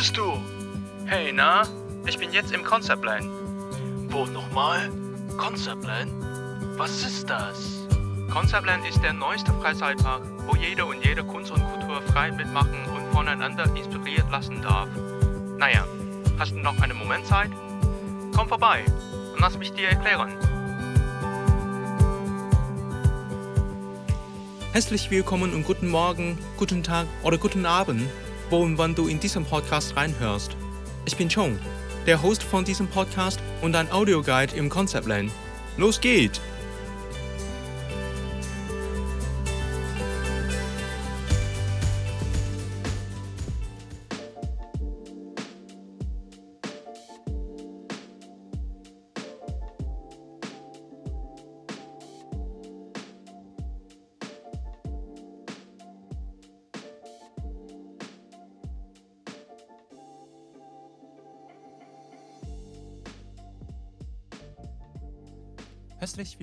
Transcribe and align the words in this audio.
bist 0.00 0.16
du? 0.16 0.40
Hey, 1.04 1.30
na? 1.30 1.68
Ich 2.06 2.16
bin 2.16 2.32
jetzt 2.32 2.52
im 2.52 2.64
Conceptland. 2.64 3.28
Wo 4.08 4.24
nochmal? 4.24 4.90
Conceptland? 5.36 6.10
Was 6.78 7.02
ist 7.02 7.28
das? 7.28 7.86
Conceptland 8.32 8.88
ist 8.88 9.02
der 9.02 9.12
neueste 9.12 9.52
Freizeitpark, 9.52 10.22
wo 10.46 10.56
jeder 10.56 10.86
und 10.86 11.04
jede 11.04 11.22
Kunst 11.22 11.50
und 11.50 11.62
Kultur 11.62 12.00
frei 12.12 12.32
mitmachen 12.32 12.82
und 12.96 13.12
voneinander 13.12 13.64
inspiriert 13.76 14.24
lassen 14.30 14.62
darf. 14.62 14.88
Naja, 15.58 15.84
hast 16.38 16.52
du 16.52 16.60
noch 16.60 16.80
einen 16.80 16.96
Moment 16.96 17.26
Zeit? 17.26 17.50
Komm 18.34 18.48
vorbei 18.48 18.82
und 19.34 19.38
lass 19.38 19.58
mich 19.58 19.70
dir 19.74 19.90
erklären. 19.90 20.30
Herzlich 24.72 25.10
willkommen 25.10 25.52
und 25.52 25.64
guten 25.64 25.88
Morgen, 25.88 26.38
guten 26.56 26.82
Tag 26.82 27.06
oder 27.22 27.36
guten 27.36 27.66
Abend, 27.66 28.08
wo 28.50 28.58
und 28.58 28.78
wann 28.78 28.94
du 28.94 29.08
in 29.08 29.20
diesem 29.20 29.44
Podcast 29.44 29.96
reinhörst. 29.96 30.56
Ich 31.06 31.16
bin 31.16 31.28
Chong, 31.28 31.58
der 32.06 32.20
Host 32.22 32.42
von 32.42 32.64
diesem 32.64 32.88
Podcast 32.88 33.40
und 33.62 33.74
ein 33.76 33.90
Audioguide 33.90 34.56
im 34.56 34.68
Conceptland. 34.68 35.30
Los 35.76 36.00
geht's! 36.00 36.40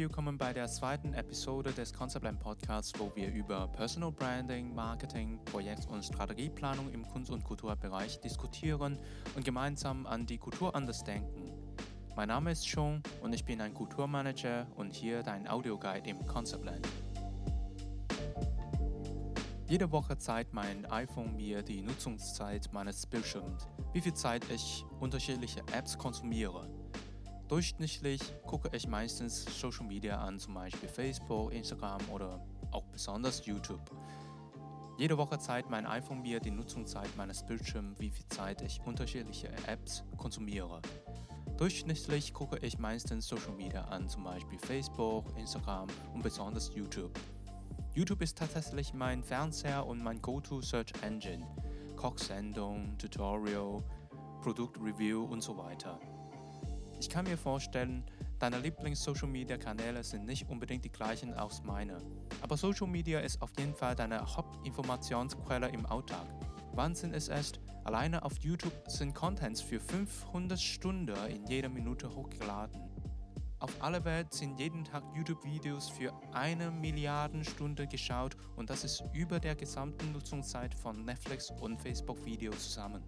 Willkommen 0.08 0.38
bei 0.38 0.54
der 0.54 0.70
zweiten 0.70 1.14
Episode 1.14 1.74
des 1.74 1.92
Conceptland 1.92 2.40
Podcasts, 2.40 2.98
wo 2.98 3.12
wir 3.14 3.30
über 3.30 3.68
Personal 3.68 4.10
Branding, 4.10 4.74
Marketing, 4.74 5.38
Projekt- 5.44 5.86
und 5.90 6.02
Strategieplanung 6.02 6.90
im 6.94 7.06
Kunst- 7.06 7.30
und 7.30 7.44
Kulturbereich 7.44 8.22
diskutieren 8.22 8.98
und 9.36 9.44
gemeinsam 9.44 10.06
an 10.06 10.26
die 10.26 10.38
Kultur 10.38 10.74
anders 10.74 11.04
denken. 11.04 11.52
Mein 12.16 12.30
Name 12.30 12.54
ist 12.54 12.64
Sean 12.64 13.04
und 13.22 13.34
ich 13.34 13.44
bin 13.44 13.60
ein 13.60 13.74
Kulturmanager 13.74 14.66
und 14.78 14.94
hier 14.94 15.24
dein 15.24 15.46
Audioguide 15.46 16.10
im 16.10 16.26
Conceptland. 16.26 16.88
Jede 19.68 19.92
Woche 19.92 20.18
zeigt 20.18 20.54
mein 20.54 20.86
iPhone 20.86 21.36
mir 21.36 21.64
die 21.64 21.82
Nutzungszeit 21.82 22.72
meines 22.72 23.06
Bildschirms, 23.06 23.68
wie 23.92 24.00
viel 24.00 24.14
Zeit 24.14 24.50
ich 24.50 24.86
unterschiedliche 25.02 25.60
Apps 25.74 25.98
konsumiere. 25.98 26.77
Durchschnittlich 27.48 28.22
gucke 28.46 28.70
ich 28.76 28.88
meistens 28.88 29.46
Social 29.60 29.86
Media 29.86 30.20
an, 30.20 30.38
zum 30.38 30.54
Beispiel 30.54 30.90
Facebook, 30.90 31.54
Instagram 31.54 32.02
oder 32.12 32.46
auch 32.72 32.84
besonders 32.92 33.46
YouTube. 33.46 33.80
Jede 34.98 35.18
Woche 35.18 35.40
zeigt 35.40 35.70
mein 35.70 35.86
iPhone 35.86 36.22
mir 36.22 36.42
die 36.42 36.52
Nutzungszeit 36.52 37.16
meines 37.16 37.46
Bildschirms, 37.46 38.00
wie 38.00 38.10
viel 38.10 38.26
Zeit 38.30 38.62
ich 38.64 38.82
unterschiedliche 38.84 39.48
Apps 39.66 40.04
konsumiere. 40.18 40.82
Durchschnittlich 41.56 42.34
gucke 42.34 42.58
ich 42.58 42.80
meistens 42.80 43.28
Social 43.28 43.54
Media 43.54 43.86
an, 43.86 44.10
zum 44.10 44.26
Beispiel 44.26 44.60
Facebook, 44.60 45.26
Instagram 45.38 45.88
und 46.14 46.24
besonders 46.24 46.76
YouTube. 46.76 47.18
YouTube 47.96 48.22
ist 48.22 48.38
tatsächlich 48.38 48.94
mein 48.94 49.24
Fernseher 49.24 49.86
und 49.86 50.04
mein 50.04 50.22
Go-To-Search 50.22 50.92
Engine. 51.02 51.48
Kochsendung, 51.96 52.98
Tutorial, 52.98 53.82
Produktreview 54.42 55.24
und 55.24 55.42
so 55.42 55.58
weiter. 55.58 56.00
Ich 57.00 57.10
kann 57.10 57.26
mir 57.26 57.38
vorstellen, 57.38 58.04
deine 58.40 58.60
Lieblings-Social-Media-Kanäle 58.60 60.04
sind 60.04 60.26
nicht 60.26 60.50
unbedingt 60.50 60.84
die 60.84 60.92
gleichen 60.92 61.34
als 61.34 61.62
meine. 61.64 62.00
Aber 62.42 62.58
Social 62.58 62.88
Media 62.88 63.20
ist 63.20 63.42
auf 63.42 63.52
jeden 63.60 63.76
Fall 63.76 63.96
deine 63.96 64.20
Hauptinformationsquelle 64.36 65.70
im 65.70 65.86
Alltag. 65.86 66.26
Wahnsinn 66.74 67.14
ist 67.14 67.30
es, 67.30 67.54
alleine 67.84 68.24
auf 68.24 68.34
YouTube 68.40 68.74
sind 68.88 69.14
Contents 69.14 69.62
für 69.62 69.80
500 69.80 70.60
Stunden 70.60 71.16
in 71.30 71.46
jeder 71.46 71.70
Minute 71.70 72.14
hochgeladen. 72.14 72.82
Auf 73.60 73.82
aller 73.82 74.04
Welt 74.06 74.34
sind 74.34 74.60
jeden 74.60 74.84
Tag 74.84 75.04
YouTube-Videos 75.16 75.90
für 75.90 76.14
eine 76.32 76.70
Milliarde 76.70 77.44
Stunden 77.44 77.90
geschaut 77.90 78.38
und 78.56 78.70
das 78.70 78.84
ist 78.84 79.04
über 79.14 79.40
der 79.40 79.56
gesamten 79.56 80.12
Nutzungszeit 80.12 80.76
von 80.76 81.06
Netflix 81.06 81.52
und 81.60 81.82
Facebook-Videos 81.82 82.70
zusammen. 82.70 83.04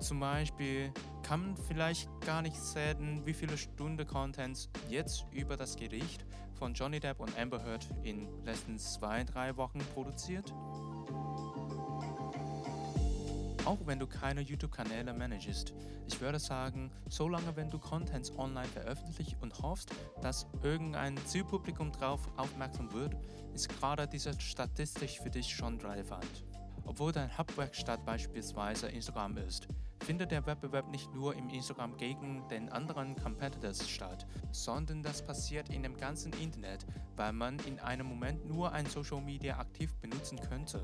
Zum 0.00 0.20
Beispiel 0.20 0.92
kann 1.22 1.40
man 1.40 1.56
vielleicht 1.56 2.08
gar 2.24 2.40
nicht 2.40 2.56
sehen, 2.56 3.22
wie 3.24 3.34
viele 3.34 3.58
Stunden 3.58 4.06
Contents 4.06 4.70
jetzt 4.88 5.26
über 5.32 5.56
das 5.56 5.76
Gericht 5.76 6.24
von 6.54 6.72
Johnny 6.72 7.00
Depp 7.00 7.20
und 7.20 7.36
Amber 7.38 7.62
Heard 7.62 7.86
in 8.04 8.28
letzten 8.44 8.78
zwei, 8.78 9.24
drei 9.24 9.56
Wochen 9.56 9.80
produziert. 9.94 10.52
Auch 13.64 13.78
wenn 13.84 13.98
du 13.98 14.06
keine 14.06 14.40
YouTube-Kanäle 14.40 15.12
managest, 15.12 15.74
ich 16.06 16.20
würde 16.20 16.38
sagen, 16.38 16.90
solange 17.08 17.54
wenn 17.56 17.68
du 17.68 17.78
Contents 17.78 18.32
online 18.38 18.68
veröffentlichst 18.68 19.36
und 19.42 19.60
hoffst, 19.60 19.90
dass 20.22 20.46
irgendein 20.62 21.18
Zielpublikum 21.26 21.92
darauf 21.92 22.20
aufmerksam 22.38 22.90
wird, 22.92 23.14
ist 23.52 23.68
gerade 23.68 24.06
diese 24.06 24.32
Statistik 24.40 25.10
für 25.22 25.28
dich 25.28 25.54
schon 25.54 25.78
relevant. 25.80 26.44
Obwohl 26.88 27.12
dein 27.12 27.36
Hauptwerkstatt 27.36 28.02
beispielsweise 28.06 28.88
Instagram 28.88 29.36
ist, 29.36 29.68
findet 30.00 30.30
der 30.30 30.46
Wettbewerb 30.46 30.88
nicht 30.88 31.14
nur 31.14 31.34
im 31.34 31.50
Instagram 31.50 31.94
gegen 31.98 32.48
den 32.48 32.70
anderen 32.70 33.14
Competitors 33.14 33.86
statt, 33.86 34.26
sondern 34.52 35.02
das 35.02 35.22
passiert 35.22 35.68
in 35.68 35.82
dem 35.82 35.98
ganzen 35.98 36.32
Internet, 36.32 36.86
weil 37.14 37.34
man 37.34 37.58
in 37.66 37.78
einem 37.78 38.06
Moment 38.06 38.46
nur 38.46 38.72
ein 38.72 38.86
Social 38.86 39.20
Media 39.20 39.58
aktiv 39.58 39.94
benutzen 39.96 40.40
könnte. 40.40 40.82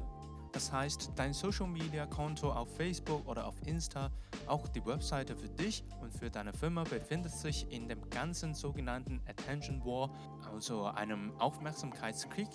Das 0.53 0.71
heißt, 0.71 1.13
dein 1.17 1.33
Social 1.33 1.67
Media 1.67 2.05
Konto 2.05 2.53
auf 2.53 2.77
Facebook 2.77 3.27
oder 3.27 3.47
auf 3.47 3.55
Insta, 3.67 4.11
auch 4.47 4.69
die 4.69 4.85
Webseite 4.85 5.35
für 5.35 5.49
dich 5.49 5.85
und 6.03 6.13
für 6.13 6.29
deine 6.29 6.53
Firma 6.53 6.85
befindet 6.85 7.33
sich 7.33 7.67
in 7.73 7.89
dem 7.89 8.11
ganzen 8.11 8.53
sogenannten 8.53 9.23
Attention 9.27 9.83
War, 9.87 10.11
also 10.53 10.85
einem 10.85 11.35
Aufmerksamkeitskrieg, 11.41 12.51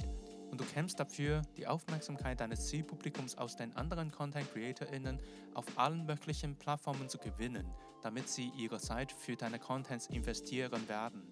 und 0.51 0.59
du 0.59 0.65
kämpfst 0.65 0.99
dafür, 0.99 1.41
die 1.57 1.67
Aufmerksamkeit 1.67 2.39
deines 2.39 2.67
Zielpublikums 2.67 3.37
aus 3.37 3.55
den 3.55 3.75
anderen 3.75 4.11
Content 4.11 4.51
CreatorInnen 4.53 5.19
auf 5.53 5.65
allen 5.77 6.05
möglichen 6.05 6.55
Plattformen 6.55 7.09
zu 7.09 7.17
gewinnen, 7.17 7.67
damit 8.01 8.29
sie 8.29 8.51
ihre 8.57 8.79
Zeit 8.79 9.11
für 9.11 9.35
deine 9.35 9.59
Contents 9.59 10.07
investieren 10.07 10.87
werden. 10.87 11.31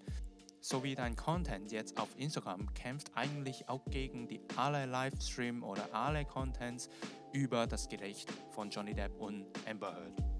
So 0.60 0.82
wie 0.82 0.94
dein 0.94 1.14
Content 1.14 1.70
jetzt 1.70 1.98
auf 1.98 2.08
Instagram 2.16 2.72
kämpft 2.74 3.12
eigentlich 3.14 3.68
auch 3.68 3.84
gegen 3.90 4.26
die 4.26 4.40
alle 4.56 4.86
Livestream 4.86 5.62
oder 5.62 5.88
alle 5.92 6.24
Contents 6.24 6.90
über 7.32 7.66
das 7.66 7.88
Gericht 7.88 8.32
von 8.50 8.70
Johnny 8.70 8.94
Depp 8.94 9.20
und 9.20 9.46
Amber 9.68 9.94
Heard. 9.94 10.37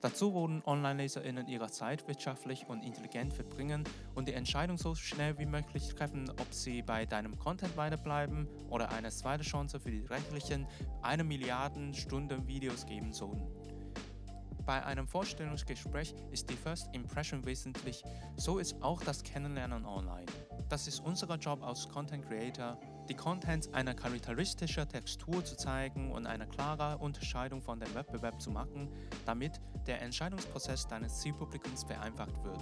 Dazu 0.00 0.32
wollen 0.32 0.62
Online-LeserInnen 0.64 1.48
ihre 1.48 1.70
Zeit 1.70 2.06
wirtschaftlich 2.06 2.68
und 2.68 2.84
intelligent 2.84 3.34
verbringen 3.34 3.82
und 4.14 4.28
die 4.28 4.32
Entscheidung 4.32 4.78
so 4.78 4.94
schnell 4.94 5.36
wie 5.38 5.46
möglich 5.46 5.92
treffen, 5.92 6.30
ob 6.30 6.54
sie 6.54 6.82
bei 6.82 7.04
deinem 7.04 7.36
Content 7.36 7.76
weiterbleiben 7.76 8.46
oder 8.70 8.90
eine 8.90 9.10
zweite 9.10 9.42
Chance 9.42 9.80
für 9.80 9.90
die 9.90 10.06
restlichen 10.06 10.68
1 11.02 11.24
Milliarden 11.24 11.94
Stunden 11.94 12.46
Videos 12.46 12.86
geben 12.86 13.12
sollen. 13.12 13.42
Bei 14.64 14.84
einem 14.84 15.08
Vorstellungsgespräch 15.08 16.14
ist 16.30 16.48
die 16.48 16.56
First 16.56 16.94
Impression 16.94 17.44
wesentlich, 17.44 18.04
so 18.36 18.58
ist 18.58 18.80
auch 18.82 19.02
das 19.02 19.24
Kennenlernen 19.24 19.84
online. 19.84 20.26
Das 20.68 20.86
ist 20.86 21.00
unser 21.00 21.34
Job 21.36 21.62
als 21.62 21.88
Content 21.88 22.28
Creator, 22.28 22.78
die 23.08 23.14
Contents 23.14 23.72
einer 23.72 23.94
charakteristischen 23.94 24.88
Textur 24.88 25.44
zu 25.44 25.56
zeigen 25.56 26.12
und 26.12 26.26
eine 26.26 26.46
klare 26.46 26.98
Unterscheidung 26.98 27.62
von 27.62 27.80
dem 27.80 27.94
Wettbewerb 27.94 28.40
zu 28.40 28.50
machen, 28.50 28.88
damit 29.24 29.60
der 29.86 30.02
Entscheidungsprozess 30.02 30.86
deines 30.86 31.20
Zielpublikums 31.20 31.84
vereinfacht 31.84 32.44
wird. 32.44 32.60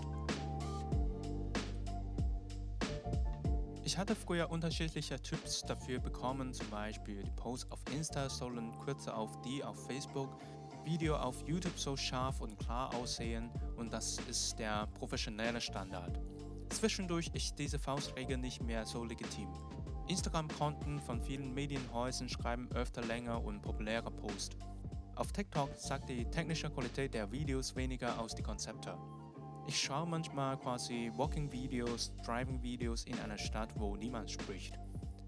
Ich 3.82 3.98
hatte 3.98 4.14
früher 4.14 4.50
unterschiedliche 4.50 5.20
Tipps 5.20 5.62
dafür 5.62 6.00
bekommen, 6.00 6.52
zum 6.52 6.68
Beispiel 6.70 7.22
die 7.22 7.30
Posts 7.30 7.70
auf 7.70 7.80
Insta 7.94 8.28
sollen 8.28 8.76
kürzer 8.80 9.16
auf 9.16 9.40
die 9.42 9.62
auf 9.62 9.86
Facebook, 9.86 10.36
Video 10.84 11.16
auf 11.16 11.42
YouTube 11.46 11.78
so 11.78 11.96
scharf 11.96 12.40
und 12.40 12.58
klar 12.58 12.94
aussehen 12.94 13.50
und 13.76 13.92
das 13.92 14.18
ist 14.28 14.58
der 14.58 14.86
professionelle 14.98 15.60
Standard. 15.60 16.20
Zwischendurch 16.70 17.30
ist 17.32 17.58
diese 17.58 17.78
Faustregel 17.78 18.38
nicht 18.38 18.62
mehr 18.62 18.84
so 18.84 19.04
legitim. 19.04 19.48
Instagram-Konten 20.08 21.00
von 21.00 21.20
vielen 21.20 21.52
Medienhäusern 21.52 22.28
schreiben 22.28 22.68
öfter 22.74 23.02
länger 23.02 23.42
und 23.42 23.60
populäre 23.60 24.10
Posts. 24.10 24.56
Auf 25.16 25.32
TikTok 25.32 25.70
sagt 25.76 26.08
die 26.08 26.24
technische 26.26 26.70
Qualität 26.70 27.14
der 27.14 27.32
Videos 27.32 27.74
weniger 27.74 28.18
aus 28.20 28.34
die 28.34 28.42
Konzepte. 28.42 28.96
Ich 29.66 29.80
schaue 29.80 30.06
manchmal 30.06 30.56
quasi 30.58 31.10
Walking-Videos, 31.16 32.12
Driving-Videos 32.24 33.04
in 33.04 33.18
einer 33.18 33.38
Stadt, 33.38 33.70
wo 33.76 33.96
niemand 33.96 34.30
spricht. 34.30 34.78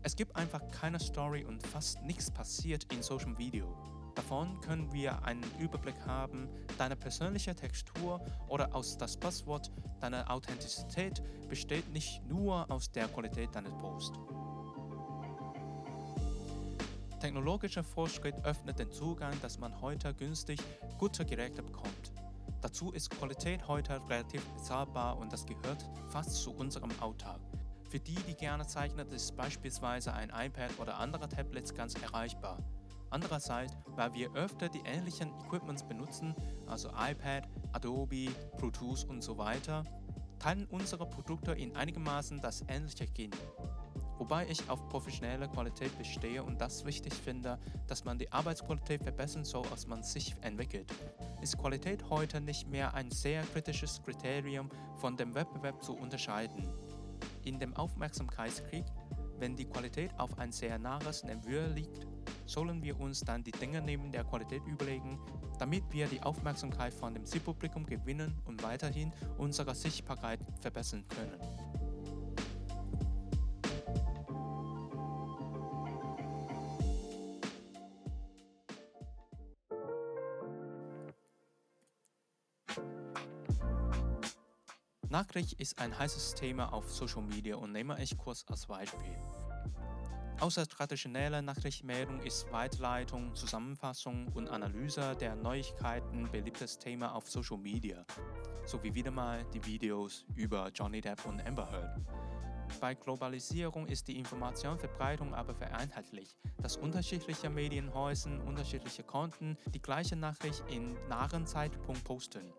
Es 0.03 0.15
gibt 0.15 0.37
einfach 0.37 0.63
keine 0.71 1.01
Story 1.01 1.45
und 1.45 1.67
fast 1.67 2.01
nichts 2.03 2.31
passiert 2.31 2.85
in 2.93 3.03
Social 3.03 3.37
Video. 3.37 3.77
Davon 4.15 4.61
können 4.61 4.93
wir 4.93 5.25
einen 5.25 5.45
Überblick 5.59 5.95
haben, 6.07 6.49
deine 6.77 6.97
persönliche 6.97 7.55
Textur 7.55 8.21
oder 8.49 8.75
aus 8.75 8.97
das 8.97 9.17
Passwort 9.17 9.73
deine 10.01 10.29
Authentizität 10.31 11.23
besteht 11.49 11.89
nicht 11.93 12.23
nur 12.29 12.71
aus 12.71 12.91
der 12.91 13.09
Qualität 13.09 13.55
deines 13.55 13.73
Posts. 13.75 14.19
Technologischer 17.21 17.83
Fortschritt 17.83 18.45
öffnet 18.45 18.79
den 18.79 18.93
Zugang, 18.93 19.33
dass 19.43 19.59
man 19.59 19.81
heute 19.81 20.15
günstig 20.15 20.61
gute 20.99 21.25
Geräte 21.25 21.63
bekommt. 21.63 22.13
Dazu 22.61 22.93
ist 22.93 23.11
Qualität 23.11 23.67
heute 23.67 24.01
relativ 24.09 24.45
bezahlbar 24.51 25.19
und 25.19 25.33
das 25.33 25.45
gehört 25.45 25.85
fast 26.09 26.35
zu 26.37 26.53
unserem 26.53 26.91
Alltag. 27.01 27.41
Für 27.91 27.99
die, 27.99 28.15
die 28.15 28.35
gerne 28.35 28.67
zeichnen, 28.67 29.09
ist 29.09 29.37
beispielsweise 29.37 30.13
ein 30.13 30.31
iPad 30.31 30.79
oder 30.79 30.99
andere 30.99 31.29
Tablets 31.29 31.75
ganz 31.75 31.95
erreichbar. 31.95 32.59
Andererseits, 33.11 33.77
weil 33.97 34.15
wir 34.15 34.33
öfter 34.35 34.69
die 34.69 34.83
ähnlichen 34.85 35.33
Equipments 35.45 35.83
benutzen, 35.83 36.37
also 36.67 36.89
iPad, 36.91 37.49
Adobe, 37.73 38.29
Tools 38.73 39.05
und 39.05 39.23
so 39.23 39.39
weiter, 39.39 39.85
teilen 40.39 40.67
unsere 40.67 41.09
Produkte 41.09 41.53
in 41.53 41.75
einigermaßen 41.75 42.41
das 42.41 42.63
ähnliche 42.69 43.07
Gen. 43.07 43.31
Wobei 44.19 44.47
ich 44.49 44.69
auf 44.69 44.89
professionelle 44.89 45.49
Qualität 45.49 45.97
bestehe 45.97 46.43
und 46.43 46.61
das 46.61 46.85
wichtig 46.85 47.15
finde, 47.15 47.59
dass 47.87 48.05
man 48.05 48.19
die 48.19 48.31
Arbeitsqualität 48.33 49.03
verbessern 49.03 49.45
soll, 49.45 49.65
als 49.71 49.87
man 49.87 50.03
sich 50.03 50.35
entwickelt. 50.43 50.93
Ist 51.41 51.57
Qualität 51.57 52.11
heute 52.11 52.41
nicht 52.41 52.69
mehr 52.69 52.95
ein 52.95 53.13
sehr 53.13 53.43
kritisches 53.45 54.03
Kriterium 54.03 54.69
von 54.97 55.17
dem 55.17 55.35
Wettbewerb 55.35 55.83
zu 55.83 55.97
unterscheiden? 55.97 56.69
In 57.45 57.61
dem 57.61 57.77
Aufmerksamkeitskrieg, 57.77 58.85
wenn 59.39 59.55
die 59.55 59.67
Qualität 59.67 60.11
auf 60.19 60.37
ein 60.39 60.51
sehr 60.51 60.79
nahes 60.79 61.23
Niveau 61.23 61.73
liegt, 61.73 62.07
sollen 62.45 62.83
wir 62.83 62.99
uns 62.99 63.21
dann 63.21 63.45
die 63.45 63.53
Dinge 63.53 63.81
neben 63.81 64.11
der 64.11 64.25
Qualität 64.25 64.67
überlegen, 64.67 65.21
damit 65.59 65.85
wir 65.93 66.07
die 66.09 66.23
Aufmerksamkeit 66.23 66.93
von 66.93 67.15
dem 67.15 67.25
Zielpublikum 67.25 67.87
gewinnen 67.87 68.37
und 68.47 68.63
weiterhin 68.63 69.13
unsere 69.37 69.75
Sichtbarkeit 69.75 70.41
verbessern 70.61 71.05
können. 71.09 71.58
Nachricht 85.11 85.55
ist 85.55 85.79
ein 85.81 85.99
heißes 85.99 86.35
Thema 86.35 86.71
auf 86.71 86.93
Social 86.93 87.23
Media 87.23 87.57
und 87.57 87.73
nehme 87.73 88.01
ich 88.03 88.15
kurz 88.19 88.45
als 88.47 88.67
Beispiel. 88.67 89.17
Außer 90.39 90.69
traditioneller 90.69 91.41
Nachrichtenmeldung 91.41 92.21
ist 92.21 92.53
Weiterleitung, 92.53 93.35
Zusammenfassung 93.35 94.29
und 94.35 94.49
Analyse 94.49 95.17
der 95.17 95.35
Neuigkeiten 95.35 96.31
beliebtes 96.31 96.79
Thema 96.79 97.15
auf 97.15 97.29
Social 97.29 97.57
Media, 97.57 98.05
sowie 98.67 98.95
wieder 98.95 99.11
mal 99.11 99.45
die 99.55 99.65
Videos 99.65 100.27
über 100.37 100.71
Johnny 100.75 101.01
Depp 101.01 101.25
und 101.25 101.41
Amber 101.47 101.71
Heard. 101.73 102.01
Bei 102.79 102.95
Globalisierung 102.95 103.87
ist 103.87 104.09
die 104.09 104.19
Informationsverbreitung 104.19 105.35
aber 105.35 105.55
vereinheitlicht, 105.55 106.37
dass 106.59 106.77
unterschiedliche 106.77 107.49
Medienhäuser, 107.49 108.45
unterschiedliche 108.47 109.05
Konten 109.05 109.57
die 109.73 109.81
gleiche 109.81 110.17
Nachricht 110.17 110.63
in 110.69 110.95
nahen 111.09 111.47
Zeitpunkt 111.47 112.05
posten. 112.05 112.53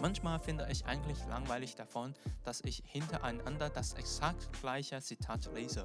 Manchmal 0.00 0.38
finde 0.38 0.66
ich 0.70 0.86
eigentlich 0.86 1.18
langweilig 1.28 1.76
davon, 1.76 2.14
dass 2.44 2.60
ich 2.64 2.82
hintereinander 2.86 3.68
das 3.68 3.92
exakt 3.94 4.48
gleiche 4.60 5.00
Zitat 5.00 5.50
lese. 5.54 5.84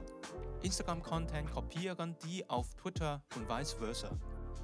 Instagram-Content 0.63 1.51
kopieren 1.51 2.15
die 2.25 2.49
auf 2.49 2.73
Twitter 2.75 3.21
und 3.35 3.47
vice 3.49 3.73
versa. 3.73 4.09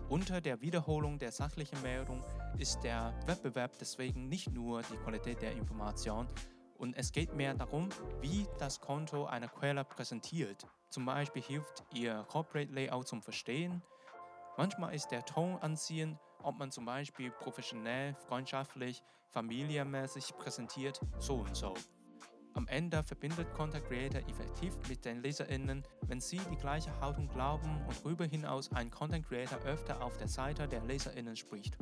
Unter 0.10 0.42
der 0.42 0.62
Wiederholung 0.62 1.18
der 1.20 1.32
sachlichen 1.32 1.82
Meldung 1.82 2.24
ist 2.58 2.84
der 2.84 3.14
Wettbewerb 3.26 3.78
deswegen 3.80 4.28
nicht 4.30 4.52
nur 4.52 4.82
die 4.84 4.98
Qualität 4.98 5.42
der 5.42 5.54
Information, 5.54 6.28
und 6.84 6.98
es 6.98 7.14
geht 7.14 7.34
mehr 7.34 7.54
darum, 7.54 7.88
wie 8.20 8.46
das 8.60 8.82
Konto 8.82 9.26
eine 9.26 9.48
Quelle 9.48 9.86
präsentiert. 9.86 10.68
Zum 10.90 11.06
Beispiel 11.06 11.42
hilft 11.42 11.86
ihr 11.94 12.26
Corporate 12.28 12.74
Layout 12.74 13.08
zum 13.08 13.22
Verstehen. 13.22 13.82
Manchmal 14.58 14.94
ist 14.94 15.08
der 15.08 15.24
Ton 15.24 15.58
anziehend 15.62 16.20
ob 16.44 16.58
man 16.58 16.72
zum 16.72 16.86
Beispiel 16.86 17.32
professionell, 17.32 18.16
freundschaftlich, 18.28 19.04
familienmäßig 19.30 20.36
präsentiert, 20.38 21.00
so 21.20 21.38
und 21.38 21.56
so. 21.56 21.74
Am 22.56 22.68
Ende 22.68 23.02
verbindet 23.02 23.52
Content 23.56 23.84
Creator 23.88 24.22
effektiv 24.30 24.78
mit 24.88 25.04
den 25.06 25.24
LeserInnen, 25.24 25.84
wenn 26.04 26.22
sie 26.22 26.40
die 26.52 26.56
gleiche 26.56 27.00
Haltung 27.02 27.28
glauben 27.28 27.84
und 27.88 28.00
darüber 28.00 28.26
hinaus 28.26 28.72
ein 28.74 28.92
Content 28.92 29.28
Creator 29.28 29.58
öfter 29.66 30.04
auf 30.04 30.18
der 30.18 30.28
Seite 30.28 30.68
der 30.68 30.84
LeserInnen 30.84 31.36
spricht. 31.36 31.76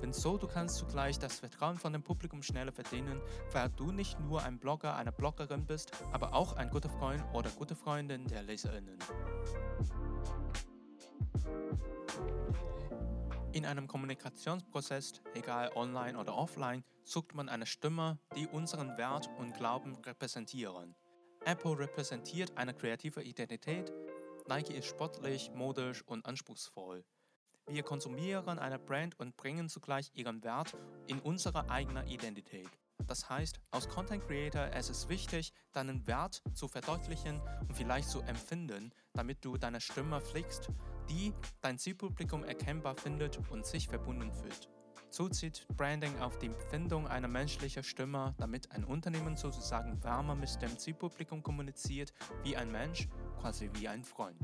Wenn 0.00 0.14
so, 0.14 0.38
du 0.38 0.46
kannst 0.46 0.76
zugleich 0.76 1.18
das 1.18 1.40
Vertrauen 1.40 1.76
von 1.76 1.92
dem 1.92 2.02
Publikum 2.02 2.42
schneller 2.42 2.72
verdienen, 2.72 3.20
weil 3.52 3.68
du 3.68 3.92
nicht 3.92 4.18
nur 4.20 4.42
ein 4.42 4.58
Blogger, 4.58 4.96
eine 4.96 5.12
Bloggerin 5.12 5.66
bist, 5.66 5.92
aber 6.10 6.34
auch 6.34 6.54
ein 6.54 6.70
guter 6.70 6.88
Freund 6.88 7.22
oder 7.34 7.50
gute 7.50 7.76
Freundin 7.76 8.26
der 8.26 8.42
LeserInnen. 8.42 8.98
In 13.56 13.64
einem 13.64 13.88
Kommunikationsprozess, 13.88 15.22
egal 15.32 15.72
online 15.76 16.18
oder 16.18 16.36
offline, 16.36 16.84
sucht 17.04 17.34
man 17.34 17.48
eine 17.48 17.64
Stimme, 17.64 18.18
die 18.36 18.46
unseren 18.46 18.98
Wert 18.98 19.30
und 19.38 19.54
Glauben 19.54 19.96
repräsentieren. 20.04 20.94
Apple 21.46 21.78
repräsentiert 21.78 22.54
eine 22.58 22.74
kreative 22.74 23.22
Identität, 23.22 23.90
Nike 24.46 24.74
ist 24.74 24.88
sportlich, 24.88 25.50
modisch 25.54 26.02
und 26.02 26.26
anspruchsvoll. 26.26 27.02
Wir 27.66 27.82
konsumieren 27.82 28.58
eine 28.58 28.78
Brand 28.78 29.18
und 29.18 29.38
bringen 29.38 29.70
zugleich 29.70 30.10
ihren 30.12 30.44
Wert 30.44 30.76
in 31.06 31.20
unsere 31.20 31.70
eigene 31.70 32.06
Identität. 32.06 32.68
Das 33.06 33.30
heißt, 33.30 33.58
als 33.70 33.88
Content 33.88 34.26
Creator 34.26 34.68
es 34.74 34.90
ist 34.90 35.08
wichtig, 35.08 35.54
deinen 35.72 36.06
Wert 36.06 36.42
zu 36.52 36.68
verdeutlichen 36.68 37.40
und 37.60 37.74
vielleicht 37.74 38.10
zu 38.10 38.20
empfinden, 38.20 38.92
damit 39.14 39.42
du 39.46 39.56
deine 39.56 39.80
Stimme 39.80 40.20
pflegst, 40.20 40.68
die 41.08 41.32
dein 41.60 41.78
Zielpublikum 41.78 42.44
erkennbar 42.44 42.96
findet 42.96 43.38
und 43.50 43.66
sich 43.66 43.88
verbunden 43.88 44.32
fühlt. 44.32 44.68
So 45.08 45.28
zieht 45.28 45.66
Branding 45.76 46.18
auf 46.18 46.38
die 46.38 46.46
Empfindung 46.46 47.06
einer 47.06 47.28
menschlichen 47.28 47.82
Stimme, 47.82 48.34
damit 48.38 48.70
ein 48.72 48.84
Unternehmen 48.84 49.36
sozusagen 49.36 50.02
wärmer 50.02 50.34
mit 50.34 50.60
dem 50.60 50.78
Zielpublikum 50.78 51.42
kommuniziert, 51.42 52.12
wie 52.42 52.56
ein 52.56 52.70
Mensch, 52.70 53.08
quasi 53.40 53.70
wie 53.74 53.88
ein 53.88 54.04
Freund. 54.04 54.36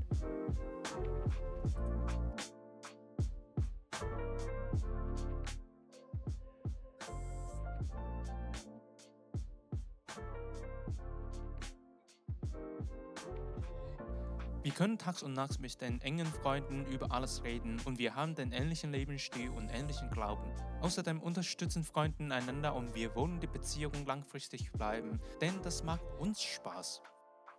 Wir 14.62 14.70
können 14.70 14.96
tags 14.96 15.24
und 15.24 15.32
nachts 15.32 15.58
mit 15.58 15.80
den 15.80 16.00
engen 16.02 16.26
Freunden 16.26 16.86
über 16.86 17.10
alles 17.10 17.42
reden 17.42 17.80
und 17.84 17.98
wir 17.98 18.14
haben 18.14 18.36
den 18.36 18.52
ähnlichen 18.52 18.92
Lebensstil 18.92 19.50
und 19.50 19.68
ähnlichen 19.68 20.08
Glauben. 20.10 20.54
Außerdem 20.80 21.20
unterstützen 21.20 21.82
Freunden 21.82 22.30
einander 22.30 22.72
und 22.76 22.94
wir 22.94 23.12
wollen 23.16 23.40
die 23.40 23.48
Beziehung 23.48 23.92
langfristig 24.06 24.70
bleiben, 24.70 25.20
denn 25.40 25.60
das 25.62 25.82
macht 25.82 26.04
uns 26.20 26.40
Spaß. 26.40 27.02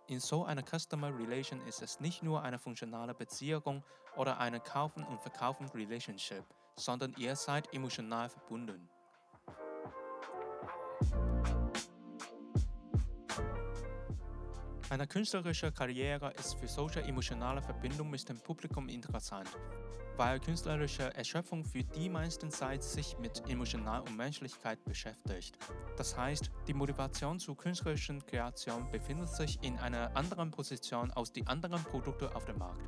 In 0.06 0.18
so 0.18 0.44
einer 0.44 0.62
Customer 0.62 1.14
Relation 1.14 1.60
ist 1.66 1.82
es 1.82 2.00
nicht 2.00 2.22
nur 2.22 2.40
eine 2.40 2.58
funktionale 2.58 3.12
Beziehung 3.12 3.84
oder 4.16 4.38
eine 4.38 4.60
Kaufen- 4.60 5.04
und 5.04 5.20
Verkaufen-Relationship, 5.20 6.44
sondern 6.76 7.14
ihr 7.18 7.36
seid 7.36 7.70
emotional 7.74 8.30
verbunden. 8.30 8.88
Eine 14.90 15.06
künstlerische 15.06 15.72
Karriere 15.72 16.32
ist 16.38 16.54
für 16.54 16.68
solche 16.68 17.02
emotionale 17.02 17.62
Verbindung 17.62 18.10
mit 18.10 18.28
dem 18.28 18.38
Publikum 18.38 18.88
interessant, 18.88 19.48
weil 20.16 20.38
künstlerische 20.38 21.14
Erschöpfung 21.14 21.64
für 21.64 21.82
die 21.82 22.08
meisten 22.08 22.50
Zeit 22.50 22.82
sich 22.82 23.16
mit 23.18 23.42
Emotional 23.48 24.02
und 24.02 24.16
Menschlichkeit 24.16 24.84
beschäftigt. 24.84 25.58
Das 25.96 26.16
heißt, 26.16 26.50
die 26.68 26.74
Motivation 26.74 27.38
zur 27.38 27.56
künstlerischen 27.56 28.24
Kreation 28.26 28.90
befindet 28.90 29.30
sich 29.30 29.58
in 29.62 29.78
einer 29.78 30.14
anderen 30.16 30.50
Position 30.50 31.10
als 31.12 31.32
die 31.32 31.46
anderen 31.46 31.82
Produkte 31.82 32.34
auf 32.36 32.44
dem 32.44 32.58
Markt. 32.58 32.82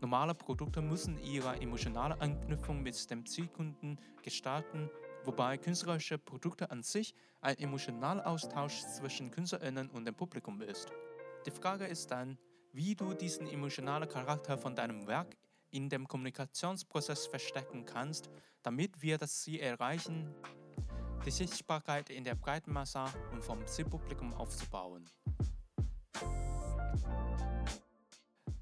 Normale 0.00 0.34
Produkte 0.34 0.82
müssen 0.82 1.18
ihre 1.18 1.60
emotionale 1.60 2.20
Anknüpfung 2.20 2.82
mit 2.82 3.10
dem 3.10 3.24
Zielkunden 3.24 3.98
gestalten 4.22 4.90
wobei 5.24 5.58
künstlerische 5.58 6.18
Produkte 6.18 6.70
an 6.70 6.82
sich 6.82 7.14
ein 7.40 7.58
emotionaler 7.58 8.26
Austausch 8.26 8.80
zwischen 8.80 9.30
KünstlerInnen 9.30 9.90
und 9.90 10.04
dem 10.04 10.14
Publikum 10.14 10.60
ist. 10.62 10.90
Die 11.46 11.50
Frage 11.50 11.86
ist 11.86 12.10
dann, 12.10 12.36
wie 12.72 12.94
du 12.94 13.14
diesen 13.14 13.46
emotionalen 13.46 14.08
Charakter 14.08 14.58
von 14.58 14.76
deinem 14.76 15.06
Werk 15.06 15.36
in 15.70 15.88
dem 15.88 16.06
Kommunikationsprozess 16.06 17.26
verstecken 17.26 17.86
kannst, 17.86 18.28
damit 18.62 19.00
wir 19.00 19.16
das 19.16 19.40
Ziel 19.40 19.60
erreichen, 19.60 20.34
die 21.24 21.30
Sichtbarkeit 21.30 22.10
in 22.10 22.24
der 22.24 22.34
breiten 22.34 22.72
Masse 22.72 23.04
und 23.32 23.42
vom 23.42 23.66
Zielpublikum 23.66 24.34
aufzubauen. 24.34 25.08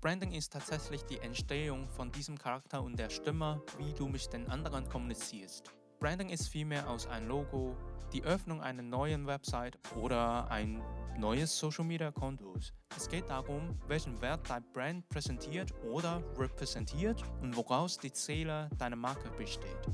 Branding 0.00 0.30
ist 0.30 0.52
tatsächlich 0.52 1.02
die 1.02 1.18
Entstehung 1.18 1.88
von 1.88 2.12
diesem 2.12 2.38
Charakter 2.38 2.80
und 2.80 2.96
der 2.96 3.10
Stimme, 3.10 3.60
wie 3.78 3.92
du 3.92 4.06
mit 4.06 4.32
den 4.32 4.48
anderen 4.48 4.88
kommunizierst. 4.88 5.72
Branding 6.00 6.28
ist 6.28 6.48
vielmehr 6.48 6.88
aus 6.88 7.08
ein 7.08 7.26
Logo, 7.26 7.76
die 8.12 8.22
Öffnung 8.22 8.62
einer 8.62 8.82
neuen 8.82 9.26
Website 9.26 9.76
oder 9.96 10.48
ein 10.48 10.80
neues 11.18 11.58
Social 11.58 11.84
Media 11.84 12.12
Kontos. 12.12 12.72
Es 12.96 13.08
geht 13.08 13.28
darum, 13.28 13.76
welchen 13.88 14.20
Wert 14.20 14.48
dein 14.48 14.64
Brand 14.72 15.08
präsentiert 15.08 15.74
oder 15.82 16.22
repräsentiert 16.38 17.20
und 17.42 17.56
woraus 17.56 17.98
die 17.98 18.12
Ziele 18.12 18.70
deiner 18.78 18.94
Marke 18.94 19.28
besteht. 19.30 19.88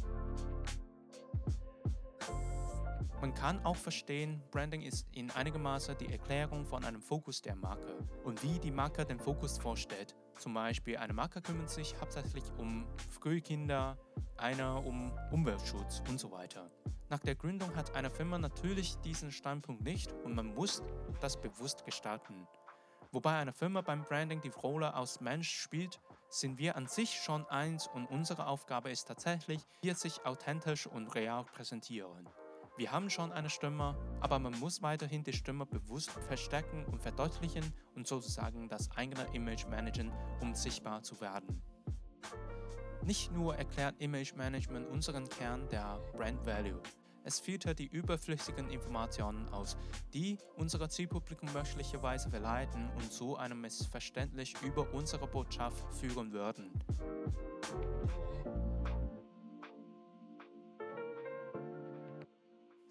Man 3.23 3.33
kann 3.33 3.65
auch 3.65 3.77
verstehen, 3.77 4.43
Branding 4.51 4.83
ist 4.83 5.07
in 5.13 5.31
einigem 5.31 5.63
Maße 5.63 5.95
die 5.95 6.13
Erklärung 6.13 6.67
von 6.67 6.85
einem 6.85 7.01
Fokus 7.01 7.41
der 7.41 7.57
Marke 7.57 7.97
und 8.25 8.43
wie 8.43 8.59
die 8.59 8.71
Marke 8.71 9.07
den 9.07 9.19
Fokus 9.19 9.57
vorstellt. 9.57 10.15
Zum 10.39 10.55
Beispiel 10.55 10.97
eine 10.97 11.13
Marke 11.13 11.41
kümmert 11.41 11.71
sich 11.71 11.95
hauptsächlich 12.01 12.45
um 12.59 12.87
Frühkinder, 13.11 13.97
einer 14.37 14.85
um 14.85 15.13
Umweltschutz 15.31 16.03
und 16.09 16.19
so 16.19 16.31
weiter. 16.31 16.71
Nach 17.09 17.21
der 17.21 17.35
Gründung 17.35 17.75
hat 17.77 17.95
eine 17.95 18.11
Firma 18.11 18.39
natürlich 18.39 18.97
diesen 18.99 19.31
Standpunkt 19.31 19.83
nicht 19.85 20.13
und 20.25 20.35
man 20.35 20.55
muss 20.55 20.83
das 21.21 21.41
bewusst 21.41 21.85
gestalten. 21.85 22.47
Wobei 23.13 23.37
eine 23.37 23.53
Firma 23.53 23.81
beim 23.81 24.03
Branding 24.03 24.41
die 24.41 24.49
Rolle 24.49 24.93
als 24.93 25.21
Mensch 25.21 25.49
spielt, 25.49 26.01
sind 26.29 26.59
wir 26.59 26.75
an 26.75 26.89
sich 26.89 27.15
schon 27.23 27.47
eins 27.47 27.87
und 27.87 28.07
unsere 28.07 28.49
Aufgabe 28.49 28.91
ist 28.91 29.05
tatsächlich, 29.05 29.61
hier 29.83 29.95
sich 29.95 30.27
authentisch 30.27 30.87
und 30.89 31.15
real 31.15 31.45
präsentieren. 31.45 32.29
Wir 32.77 32.91
haben 32.91 33.09
schon 33.09 33.31
eine 33.31 33.51
Stimme, 33.51 33.97
aber 34.21 34.39
man 34.39 34.59
muss 34.59 34.83
weiterhin 34.83 35.23
die 35.23 35.33
Stimme 35.33 35.65
bewusst 35.65 36.11
verstärken 36.11 36.85
und 36.87 37.01
verdeutlichen 37.01 37.73
und 37.95 38.09
sozusagen 38.09 38.69
das 38.69 38.91
eigene 38.97 39.27
Image 39.33 39.67
managen, 39.67 40.13
um 40.41 40.55
sichtbar 40.55 41.03
zu 41.03 41.21
werden. 41.21 41.63
Nicht 43.03 43.33
nur 43.33 43.55
erklärt 43.55 44.01
Image 44.01 44.35
Management 44.35 44.89
unseren 44.89 45.29
Kern 45.29 45.69
der 45.69 46.01
Brand 46.17 46.45
Value, 46.47 46.81
es 47.27 47.41
filtert 47.41 47.79
die 47.79 47.87
überflüssigen 47.87 48.69
Informationen 48.69 49.49
aus, 49.49 49.79
die 50.13 50.37
unsere 50.57 50.91
Zielpublikum 50.91 51.51
möglicherweise 51.55 52.29
verleiten 52.29 52.91
und 52.97 53.11
so 53.11 53.37
einem 53.37 53.63
Missverständnis 53.63 54.53
über 54.63 54.93
unsere 54.93 55.27
Botschaft 55.27 55.83
führen 55.95 56.33
würden. 56.33 56.71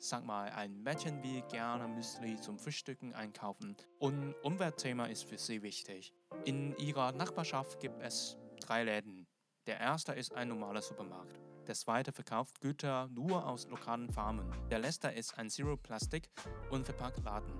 Sag 0.05 0.25
mal, 0.25 0.49
ein 0.49 0.83
Mädchen 0.83 1.23
will 1.23 1.43
gerne 1.43 1.87
Müsli 1.87 2.35
zum 2.35 2.59
Frühstücken 2.59 3.13
einkaufen 3.13 3.77
und 3.99 4.35
Umweltthema 4.43 5.05
ist 5.05 5.23
für 5.23 5.37
sie 5.37 5.61
wichtig. 5.63 6.13
In 6.43 6.75
ihrer 6.75 7.13
Nachbarschaft 7.13 7.79
gibt 7.79 8.01
es 8.01 8.35
drei 8.59 8.83
Läden. 8.83 9.25
Der 9.65 9.79
erste 9.79 10.11
ist 10.11 10.33
ein 10.33 10.49
normaler 10.49 10.81
Supermarkt. 10.81 11.39
Der 11.67 11.75
zweite 11.75 12.11
verkauft 12.11 12.59
Güter 12.59 13.07
nur 13.13 13.47
aus 13.47 13.65
lokalen 13.69 14.09
Farmen. 14.09 14.45
Der 14.69 14.79
letzte 14.79 15.07
ist 15.07 15.37
ein 15.37 15.49
Zero-Plastik- 15.49 16.29
und 16.69 16.83
Verpacktladen. 16.83 17.53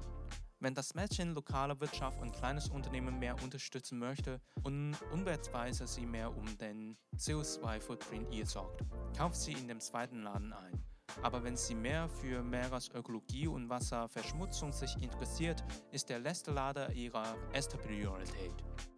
Wenn 0.60 0.76
das 0.76 0.96
Mädchen 0.96 1.34
lokale 1.34 1.80
Wirtschaft 1.80 2.20
und 2.22 2.34
kleines 2.34 2.68
Unternehmen 2.68 3.20
mehr 3.20 3.42
unterstützen 3.42 4.00
möchte 4.00 4.42
und 4.64 4.98
umweltweise 5.14 5.88
sie 5.88 6.06
mehr 6.06 6.36
um 6.36 6.58
den 6.58 6.98
CO2-Footprint 7.16 8.34
ihr 8.34 8.46
sorgt, 8.46 8.82
kauft 9.18 9.38
sie 9.38 9.54
in 9.54 9.70
dem 9.70 9.80
zweiten 9.80 10.24
Laden 10.24 10.52
ein. 10.52 10.93
Aber 11.22 11.44
wenn 11.44 11.56
sie 11.56 11.76
mehr 11.76 12.10
für 12.10 12.42
Meeresökologie 12.44 13.48
und 13.48 13.70
Wasserverschmutzung 13.70 14.74
sich 14.74 15.02
interessiert, 15.02 15.64
ist 15.92 16.10
der 16.10 16.20
letzte 16.20 16.52
Lader 16.52 16.92
ihre 16.94 17.24
erste 17.54 17.78
Priorität. 17.78 18.52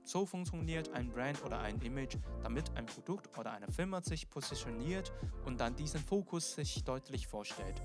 So 0.04 0.26
funktioniert 0.26 0.94
ein 0.94 1.10
Brand 1.10 1.44
oder 1.44 1.60
ein 1.60 1.82
Image, 1.82 2.18
damit 2.44 2.72
ein 2.76 2.86
Produkt 2.86 3.38
oder 3.38 3.52
eine 3.52 3.68
Firma 3.68 4.02
sich 4.02 4.30
positioniert 4.30 5.12
und 5.46 5.60
dann 5.60 5.76
diesen 5.76 6.00
Fokus 6.00 6.54
sich 6.54 6.84
deutlich 6.84 7.28
vorstellt. 7.28 7.82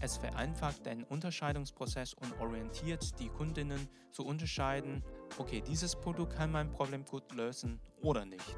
Es 0.00 0.16
vereinfacht 0.16 0.86
den 0.86 1.04
Unterscheidungsprozess 1.04 2.14
und 2.14 2.40
orientiert 2.40 3.18
die 3.20 3.28
Kundinnen 3.28 3.88
zu 4.12 4.24
unterscheiden, 4.24 5.04
okay, 5.38 5.60
dieses 5.60 5.94
Produkt 5.94 6.36
kann 6.36 6.50
mein 6.50 6.70
Problem 6.70 7.04
gut 7.04 7.32
lösen 7.34 7.80
oder 8.00 8.24
nicht. 8.24 8.56